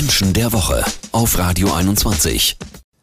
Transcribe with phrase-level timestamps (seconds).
[0.00, 0.82] Menschen der Woche
[1.12, 2.56] auf Radio 21.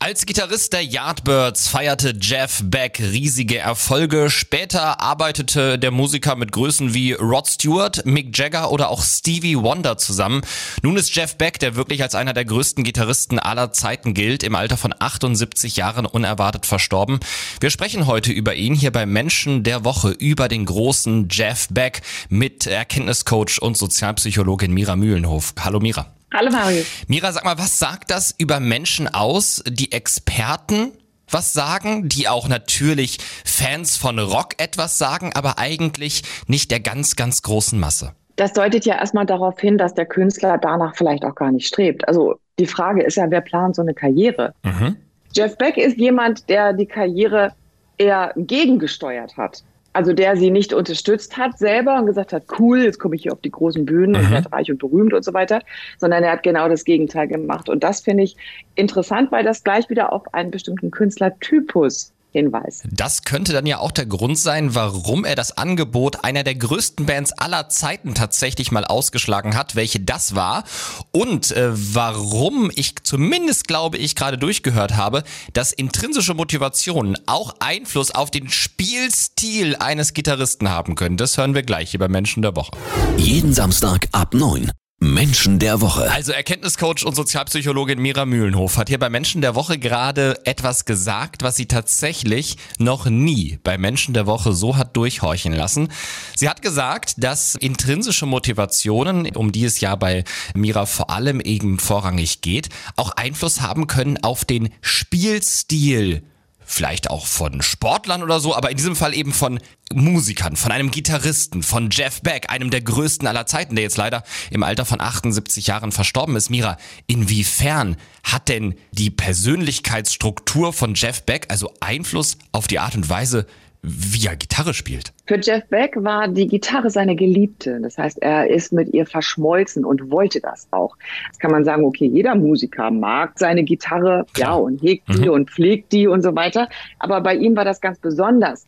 [0.00, 4.28] Als Gitarrist der Yardbirds feierte Jeff Beck riesige Erfolge.
[4.28, 9.98] Später arbeitete der Musiker mit Größen wie Rod Stewart, Mick Jagger oder auch Stevie Wonder
[9.98, 10.40] zusammen.
[10.82, 14.56] Nun ist Jeff Beck, der wirklich als einer der größten Gitarristen aller Zeiten gilt, im
[14.56, 17.20] Alter von 78 Jahren unerwartet verstorben.
[17.60, 22.02] Wir sprechen heute über ihn hier bei Menschen der Woche, über den großen Jeff Beck
[22.28, 25.54] mit Erkenntniscoach und Sozialpsychologin Mira Mühlenhof.
[25.56, 26.12] Hallo Mira.
[26.32, 26.84] Hallo Mario.
[27.08, 30.92] Mira, sag mal, was sagt das über Menschen aus, die Experten
[31.32, 37.16] was sagen, die auch natürlich Fans von Rock etwas sagen, aber eigentlich nicht der ganz,
[37.16, 38.14] ganz großen Masse?
[38.36, 42.06] Das deutet ja erstmal darauf hin, dass der Künstler danach vielleicht auch gar nicht strebt.
[42.08, 44.54] Also die Frage ist ja, wer plant so eine Karriere?
[44.62, 44.96] Mhm.
[45.32, 47.52] Jeff Beck ist jemand, der die Karriere
[47.98, 52.98] eher gegengesteuert hat also der sie nicht unterstützt hat selber und gesagt hat, cool, jetzt
[52.98, 54.30] komme ich hier auf die großen Bühnen und mhm.
[54.30, 55.60] werde reich und berühmt und so weiter,
[55.98, 57.68] sondern er hat genau das Gegenteil gemacht.
[57.68, 58.36] Und das finde ich
[58.76, 62.82] interessant, weil das gleich wieder auf einen bestimmten Künstlertypus Hinweis.
[62.90, 67.06] Das könnte dann ja auch der Grund sein, warum er das Angebot einer der größten
[67.06, 70.64] Bands aller Zeiten tatsächlich mal ausgeschlagen hat, welche das war
[71.12, 78.10] und äh, warum ich zumindest glaube ich gerade durchgehört habe, dass intrinsische Motivationen auch Einfluss
[78.10, 81.16] auf den Spielstil eines Gitarristen haben können.
[81.16, 82.72] Das hören wir gleich hier bei Menschen der Woche.
[83.16, 84.70] Jeden Samstag ab 9.
[85.02, 86.10] Menschen der Woche.
[86.12, 91.42] Also Erkenntniscoach und Sozialpsychologin Mira Mühlenhof hat hier bei Menschen der Woche gerade etwas gesagt,
[91.42, 95.88] was sie tatsächlich noch nie bei Menschen der Woche so hat durchhorchen lassen.
[96.36, 101.78] Sie hat gesagt, dass intrinsische Motivationen, um die es ja bei Mira vor allem eben
[101.78, 106.24] vorrangig geht, auch Einfluss haben können auf den Spielstil
[106.70, 109.58] vielleicht auch von Sportlern oder so, aber in diesem Fall eben von
[109.92, 114.22] Musikern, von einem Gitarristen, von Jeff Beck, einem der größten aller Zeiten, der jetzt leider
[114.50, 116.48] im Alter von 78 Jahren verstorben ist.
[116.48, 116.76] Mira,
[117.08, 123.46] inwiefern hat denn die Persönlichkeitsstruktur von Jeff Beck also Einfluss auf die Art und Weise,
[123.82, 125.12] wie er Gitarre spielt.
[125.26, 127.80] Für Jeff Beck war die Gitarre seine Geliebte.
[127.80, 130.96] Das heißt, er ist mit ihr verschmolzen und wollte das auch.
[131.26, 134.48] Jetzt kann man sagen, okay, jeder Musiker mag seine Gitarre, Klar.
[134.50, 135.30] ja, und hegt die mhm.
[135.30, 136.68] und pflegt die und so weiter.
[136.98, 138.66] Aber bei ihm war das ganz besonders.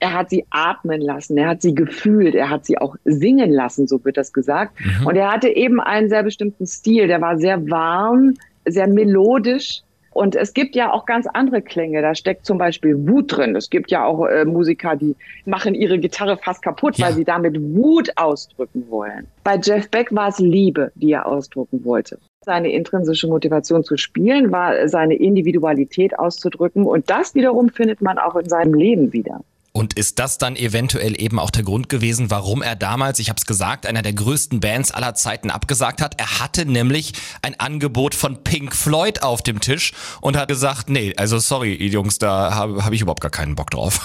[0.00, 3.86] Er hat sie atmen lassen, er hat sie gefühlt, er hat sie auch singen lassen,
[3.86, 4.78] so wird das gesagt.
[4.80, 5.06] Mhm.
[5.06, 8.34] Und er hatte eben einen sehr bestimmten Stil, der war sehr warm,
[8.66, 9.82] sehr melodisch
[10.14, 12.00] und es gibt ja auch ganz andere Klänge.
[12.00, 13.56] Da steckt zum Beispiel Wut drin.
[13.56, 17.06] Es gibt ja auch äh, Musiker, die machen ihre Gitarre fast kaputt, ja.
[17.06, 19.26] weil sie damit Wut ausdrücken wollen.
[19.42, 22.18] Bei Jeff Beck war es Liebe, die er ausdrücken wollte.
[22.44, 26.86] Seine intrinsische Motivation zu spielen war seine Individualität auszudrücken.
[26.86, 29.40] Und das wiederum findet man auch in seinem Leben wieder.
[29.76, 33.38] Und ist das dann eventuell eben auch der Grund gewesen, warum er damals, ich habe
[33.38, 36.14] es gesagt, einer der größten Bands aller Zeiten abgesagt hat?
[36.16, 41.12] Er hatte nämlich ein Angebot von Pink Floyd auf dem Tisch und hat gesagt, nee,
[41.16, 43.98] also sorry, Jungs, da habe hab ich überhaupt gar keinen Bock drauf.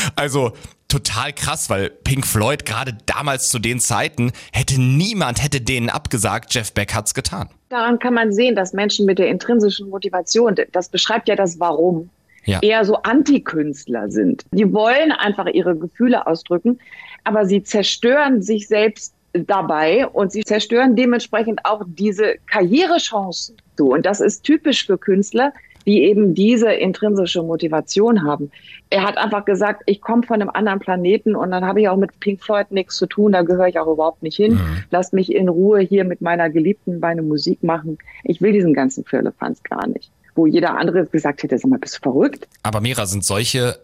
[0.16, 0.52] also
[0.88, 6.52] total krass, weil Pink Floyd gerade damals zu den Zeiten hätte niemand hätte denen abgesagt,
[6.52, 7.48] Jeff Beck hat's getan.
[7.70, 12.10] Daran kann man sehen, dass Menschen mit der intrinsischen Motivation, das beschreibt ja das Warum,
[12.46, 12.60] ja.
[12.62, 14.44] eher so Antikünstler sind.
[14.52, 16.78] Die wollen einfach ihre Gefühle ausdrücken,
[17.24, 23.56] aber sie zerstören sich selbst dabei und sie zerstören dementsprechend auch diese Karrierechancen.
[23.76, 25.52] So, und das ist typisch für Künstler,
[25.86, 28.50] die eben diese intrinsische Motivation haben.
[28.90, 31.96] Er hat einfach gesagt, ich komme von einem anderen Planeten und dann habe ich auch
[31.96, 34.54] mit Pink Floyd nichts zu tun, da gehöre ich auch überhaupt nicht hin.
[34.54, 34.84] Mhm.
[34.90, 37.98] Lasst mich in Ruhe hier mit meiner Geliebten meine Musik machen.
[38.24, 41.96] Ich will diesen ganzen Firlefanz gar nicht wo jeder andere gesagt hätte, sag mal, bist
[41.96, 42.48] du verrückt?
[42.62, 43.78] Aber Mira, sind solche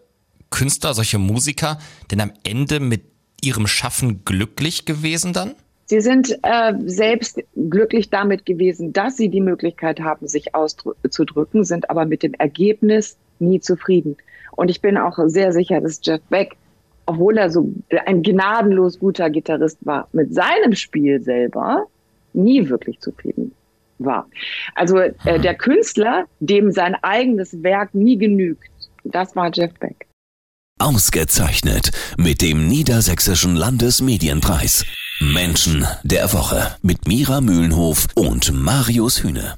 [0.49, 1.79] Künstler, solche Musiker
[2.11, 3.03] denn am Ende mit
[3.41, 5.55] ihrem Schaffen glücklich gewesen dann?
[5.85, 11.89] Sie sind äh, selbst glücklich damit gewesen, dass sie die Möglichkeit haben, sich auszudrücken, sind
[11.89, 14.15] aber mit dem Ergebnis nie zufrieden.
[14.51, 16.55] Und ich bin auch sehr sicher, dass Jeff Beck,
[17.05, 17.73] obwohl er so
[18.05, 21.87] ein gnadenlos guter Gitarrist war, mit seinem Spiel selber
[22.33, 23.53] nie wirklich zufrieden
[23.99, 24.27] war.
[24.75, 28.69] Also äh, der Künstler, dem sein eigenes Werk nie genügt,
[29.03, 30.07] das war Jeff Beck.
[30.79, 34.85] Ausgezeichnet mit dem Niedersächsischen Landesmedienpreis.
[35.19, 39.55] Menschen der Woche mit Mira Mühlenhof und Marius Hühne.